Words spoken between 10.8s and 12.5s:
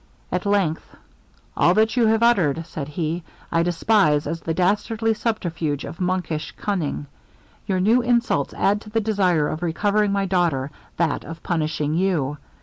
that of punishing you.